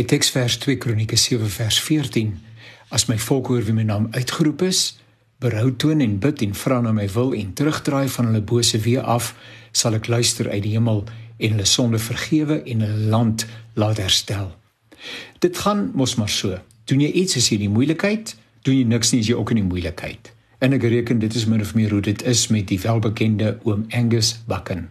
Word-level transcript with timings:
My 0.00 0.06
teksvers 0.08 0.54
2 0.56 0.78
Kronieke 0.80 1.16
7 1.16 1.50
vers 1.50 1.78
14. 1.80 2.30
As 2.88 3.04
my 3.10 3.18
volk 3.20 3.50
hoor 3.52 3.66
wie 3.66 3.74
my 3.76 3.82
naam 3.84 4.06
uitgeroep 4.16 4.62
is, 4.64 4.96
berou 5.44 5.74
toon 5.76 6.00
en 6.00 6.14
bid 6.22 6.40
en 6.40 6.54
vra 6.56 6.78
na 6.80 6.94
my 6.96 7.04
wil 7.12 7.34
en 7.36 7.50
terugdraai 7.52 8.08
van 8.14 8.30
hulle 8.30 8.40
bose 8.40 8.80
weë 8.80 9.04
af, 9.04 9.34
sal 9.76 9.98
ek 9.98 10.08
luister 10.08 10.48
uit 10.48 10.62
die 10.64 10.72
hemel 10.78 11.04
en 11.04 11.52
hulle 11.52 11.68
sonde 11.68 12.00
vergewe 12.00 12.62
en 12.64 12.86
hulle 12.86 13.12
land 13.12 13.44
laat 13.76 14.00
herstel. 14.00 14.48
Dit 15.44 15.60
gaan 15.66 15.90
mos 15.92 16.16
maar 16.16 16.32
so. 16.32 16.56
Doen 16.88 17.04
jy 17.04 17.12
iets 17.20 17.36
as 17.36 17.52
jy 17.52 17.60
in 17.60 17.68
die 17.68 17.72
moeilikheid, 17.76 18.36
doen 18.64 18.80
jy 18.80 18.88
niks 18.88 19.12
nie 19.12 19.20
as 19.20 19.28
jy 19.28 19.36
ook 19.36 19.52
in 19.52 19.64
die 19.66 19.68
moeilikheid. 19.68 20.32
En 20.64 20.80
ek 20.80 20.90
reken 20.96 21.20
dit 21.20 21.36
is 21.36 21.44
min 21.44 21.60
of 21.60 21.76
meer 21.76 21.92
hoe 21.92 22.06
dit 22.08 22.24
is 22.24 22.48
met 22.48 22.72
die 22.72 22.80
welbekende 22.80 23.58
oom 23.68 23.84
Angus 23.92 24.38
Bucken. 24.48 24.88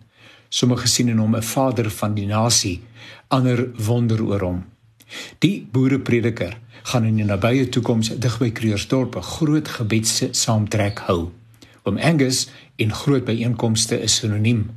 Sommige 0.53 0.85
sien 0.85 1.09
in 1.09 1.17
hom 1.17 1.33
'n 1.33 1.41
vader 1.41 1.89
van 1.89 2.13
die 2.13 2.29
nasie, 2.29 2.83
ander 3.29 3.71
wonder 3.73 4.21
oor 4.21 4.45
hom. 4.45 4.67
Die 5.39 5.67
boereprediker 5.71 6.57
gaan 6.83 7.05
in 7.05 7.15
die 7.15 7.25
nabye 7.25 7.69
toekoms 7.69 8.11
dig 8.17 8.37
by 8.39 8.51
Kreersdorp 8.51 9.15
'n 9.15 9.21
groot 9.21 9.67
gebedse 9.67 10.29
saamtrek 10.31 10.99
hou. 11.07 11.31
Oom 11.83 11.97
Angus 11.97 12.49
in 12.75 12.93
groot 12.93 13.25
byeenkomste 13.25 14.01
is 14.01 14.15
sinoniem. 14.15 14.69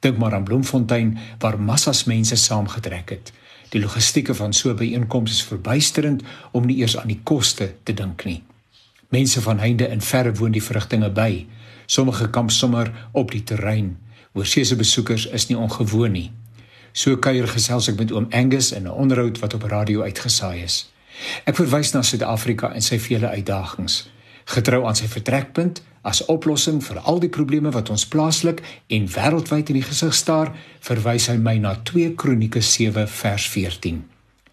Dink 0.00 0.18
maar 0.18 0.34
aan 0.34 0.44
Bloemfontein 0.44 1.18
waar 1.38 1.60
massas 1.60 2.04
mense 2.04 2.36
saamgetrek 2.36 3.10
het. 3.10 3.32
Die 3.70 3.80
logistieke 3.80 4.34
van 4.34 4.52
so 4.52 4.70
'n 4.70 4.76
byeenkoms 4.76 5.30
is 5.30 5.42
verbuisterend 5.42 6.22
om 6.50 6.66
nie 6.66 6.76
eers 6.76 6.96
aan 6.96 7.08
die 7.08 7.20
koste 7.22 7.74
te 7.82 7.94
dink 7.94 8.24
nie. 8.24 8.42
Mense 9.08 9.40
van 9.40 9.58
heinde 9.58 9.86
en 9.86 10.00
verre 10.00 10.32
woon 10.34 10.52
die 10.52 10.62
vrugtinge 10.62 11.10
by. 11.10 11.46
Sommige 11.86 12.30
kamp 12.30 12.50
sommer 12.50 13.08
op 13.12 13.30
die 13.30 13.42
terrein. 13.42 13.98
Oorseese 14.32 14.76
besoekers 14.76 15.26
is 15.26 15.46
nie 15.46 15.58
ongewoon 15.58 16.12
nie. 16.12 16.30
So 16.92 17.16
kuier 17.16 17.46
gesels 17.48 17.88
ek 17.88 17.98
met 18.00 18.12
oom 18.12 18.26
Angus 18.30 18.72
in 18.72 18.86
'n 18.86 18.90
onderhoud 18.90 19.38
wat 19.38 19.54
op 19.54 19.62
radio 19.62 20.02
uitgesaai 20.02 20.62
is. 20.62 20.90
Ek 21.44 21.56
verwys 21.56 21.92
na 21.92 22.02
Suid-Afrika 22.02 22.72
en 22.72 22.82
sy 22.82 22.98
vele 22.98 23.28
uitdagings. 23.28 24.08
Getrou 24.44 24.86
aan 24.86 24.96
sy 24.96 25.06
vertrekpunt 25.06 25.82
as 26.02 26.24
oplossing 26.24 26.80
vir 26.84 26.98
al 26.98 27.20
die 27.20 27.28
probleme 27.28 27.70
wat 27.70 27.90
ons 27.90 28.06
plaaslik 28.08 28.62
en 28.88 29.08
wêreldwyd 29.08 29.68
in 29.68 29.74
die 29.74 29.86
gesig 29.86 30.14
staar, 30.14 30.54
verwys 30.80 31.28
hy 31.28 31.36
my 31.36 31.58
na 31.58 31.74
2 31.84 32.14
Kronieke 32.14 32.60
7 32.60 33.08
vers 33.08 33.48
14. 33.48 34.04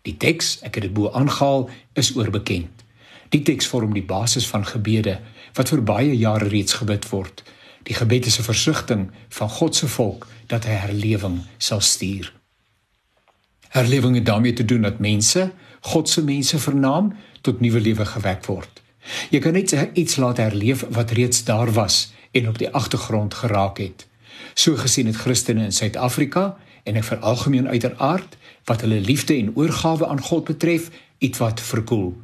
Die 0.01 0.17
teks, 0.17 0.59
ek 0.61 0.75
het 0.75 0.83
dit 0.83 0.93
bo 0.93 1.11
aangehaal, 1.11 1.69
is 1.93 2.15
oorbekend. 2.15 2.83
Die 3.29 3.41
teks 3.41 3.67
vorm 3.67 3.93
die 3.93 4.05
basis 4.05 4.47
van 4.47 4.65
gebede 4.65 5.19
wat 5.55 5.69
vir 5.69 5.81
baie 5.83 6.17
jare 6.17 6.47
reeds 6.47 6.73
gebid 6.73 7.07
word. 7.09 7.43
Die 7.87 7.95
gebed 7.95 8.25
is 8.25 8.39
'n 8.39 8.43
versigtiging 8.43 9.11
van 9.29 9.49
God 9.49 9.75
se 9.75 9.87
volk 9.87 10.27
dat 10.47 10.65
hy 10.65 10.79
herlewing 10.87 11.41
sal 11.57 11.81
stuur. 11.81 12.33
Herlewing 13.67 14.15
het 14.15 14.25
daarmee 14.25 14.53
te 14.53 14.65
doen 14.65 14.81
dat 14.81 14.99
mense, 14.99 15.51
God 15.79 16.09
se 16.09 16.23
mense 16.23 16.59
vernaam, 16.59 17.15
tot 17.41 17.59
nuwe 17.59 17.79
lewe 17.79 18.05
gewek 18.05 18.45
word. 18.45 18.81
Jy 19.31 19.39
kan 19.39 19.55
net 19.55 19.73
iets 19.93 20.15
laat 20.19 20.37
herleef 20.37 20.83
wat 20.91 21.11
reeds 21.11 21.43
daar 21.47 21.71
was 21.71 22.11
en 22.31 22.47
op 22.47 22.57
die 22.59 22.69
agtergrond 22.69 23.33
geraak 23.33 23.77
het. 23.77 24.07
So 24.53 24.75
gesien 24.75 25.07
het 25.07 25.15
Christene 25.15 25.63
in 25.63 25.71
Suid-Afrika 25.71 26.57
en 26.83 26.95
ek 26.95 27.07
veralgemeen 27.07 27.67
uiteraard 27.67 28.37
wat 28.67 28.81
hulle 28.83 28.99
liefde 28.99 29.35
en 29.37 29.53
oorgawe 29.55 30.07
aan 30.07 30.21
God 30.21 30.43
betref, 30.43 30.89
iets 31.17 31.39
wat 31.39 31.61
verkoel. 31.61 32.15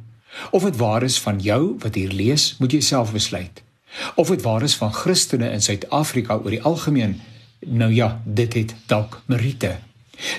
Of 0.50 0.62
dit 0.62 0.76
waar 0.76 1.02
is 1.02 1.20
van 1.20 1.38
jou 1.40 1.76
wat 1.78 1.94
hier 1.94 2.12
lees, 2.12 2.56
moet 2.58 2.72
jy 2.72 2.80
self 2.80 3.12
besluit. 3.12 3.62
Of 4.14 4.28
dit 4.28 4.42
waar 4.42 4.62
is 4.62 4.76
van 4.76 4.92
Christene 4.92 5.50
in 5.50 5.62
Suid-Afrika 5.62 6.36
oor 6.42 6.50
die 6.50 6.62
algemeen, 6.62 7.20
nou 7.66 7.92
ja, 7.92 8.22
dit 8.24 8.54
het 8.54 8.74
dalk 8.86 9.22
meriete. 9.26 9.78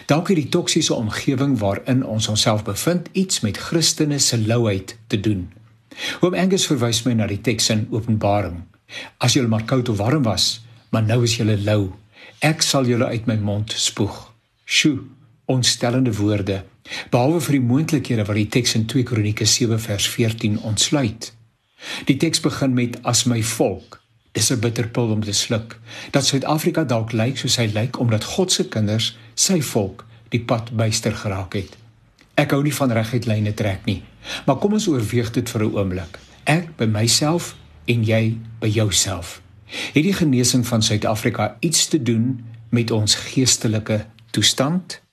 Dalk 0.06 0.30
het 0.31 0.40
die 0.40 0.50
toksiese 0.50 0.94
omgewing 0.94 1.58
waarin 1.59 2.06
ons 2.06 2.28
onsself 2.28 2.64
bevind 2.64 3.09
iets 3.12 3.40
met 3.40 3.58
Christene 3.58 4.20
se 4.20 4.40
louheid 4.40 4.98
te 5.08 5.20
doen. 5.20 5.52
Oom 6.22 6.34
Angus 6.34 6.67
verwys 6.67 7.04
my 7.06 7.14
na 7.14 7.28
die 7.28 7.42
teks 7.42 7.70
in 7.70 7.88
Openbaring. 7.92 8.64
As 9.17 9.36
julle 9.36 9.52
maar 9.52 9.66
koud 9.67 9.90
of 9.90 9.98
warm 9.98 10.23
was, 10.23 10.61
maar 10.92 11.04
nou 11.04 11.23
is 11.23 11.38
julle 11.39 11.58
lou. 11.64 11.92
Ek 12.39 12.61
sal 12.61 12.88
julle 12.88 13.08
uit 13.11 13.28
my 13.28 13.38
mond 13.42 13.73
spoeg. 13.78 14.16
Sjoe, 14.66 14.99
ontstellende 15.45 16.14
woorde. 16.17 16.64
Behalwe 17.11 17.42
vir 17.42 17.58
die 17.58 17.66
moontlikhede 17.66 18.26
wat 18.28 18.38
die 18.38 18.49
teks 18.58 18.76
in 18.78 18.86
2 18.92 19.08
Kronieke 19.10 19.48
7 19.49 19.80
vers 19.82 20.08
14 20.10 20.60
ontsluit. 20.61 21.32
Die 22.10 22.17
teks 22.22 22.42
begin 22.42 22.73
met 22.78 22.99
as 23.04 23.26
my 23.30 23.42
volk. 23.44 23.99
Dis 24.36 24.52
'n 24.52 24.60
bitter 24.60 24.88
pil 24.88 25.10
om 25.16 25.23
te 25.23 25.32
sluk. 25.32 25.80
Dat 26.12 26.26
Suid-Afrika 26.26 26.84
dalk 26.84 27.12
lyk 27.12 27.38
soos 27.38 27.56
hy 27.56 27.70
lyk 27.73 28.00
omdat 28.00 28.23
God 28.23 28.52
se 28.52 28.68
kinders, 28.68 29.18
sy 29.34 29.62
volk, 29.62 30.06
die 30.30 30.44
pad 30.44 30.76
byster 30.76 31.16
geraak 31.16 31.54
het. 31.54 31.78
Ek 32.36 32.52
hou 32.52 32.62
nie 32.64 32.73
van 32.76 32.92
reguit 32.92 33.26
lyne 33.26 33.54
trek 33.54 33.86
nie. 33.86 34.04
Maar 34.46 34.58
kom 34.60 34.73
ons 34.73 34.88
oorweeg 34.88 35.32
dit 35.32 35.50
vir 35.50 35.64
'n 35.64 35.76
oomblik. 35.76 36.20
Ek 36.44 36.76
by 36.78 36.86
myself 36.86 37.56
en 37.86 38.04
jy 38.04 38.38
by 38.60 38.68
jouself. 38.68 39.42
Het 39.94 40.04
die 40.04 40.14
genesing 40.14 40.67
van 40.67 40.82
Suid-Afrika 40.82 41.58
iets 41.60 41.88
te 41.88 42.04
doen 42.04 42.46
met 42.70 42.92
ons 42.92 43.16
geestelike 43.16 44.06
toestand? 44.32 45.05